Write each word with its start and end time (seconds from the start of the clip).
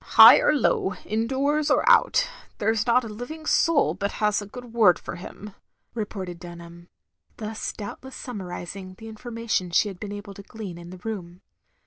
"High 0.17 0.39
or 0.39 0.51
low, 0.55 0.95
indoors 1.05 1.69
or 1.69 1.87
out, 1.87 2.27
there 2.57 2.73
's 2.73 2.87
not 2.87 3.03
a 3.03 3.07
living 3.07 3.45
soul 3.45 3.93
but 3.93 4.13
has 4.13 4.41
a 4.41 4.47
good 4.47 4.73
word 4.73 4.97
for 4.97 5.15
him," 5.17 5.53
re 5.93 6.05
ported 6.05 6.39
Dunham, 6.39 6.87
thus 7.37 7.71
doubtless 7.71 8.15
sunmiarising 8.15 8.97
the 8.97 9.07
information 9.09 9.69
she 9.69 9.89
had 9.89 9.99
been 9.99 10.11
able 10.11 10.33
to 10.33 10.41
glean 10.41 10.79
in 10.79 10.89
the 10.89 10.97
Room. 11.03 11.43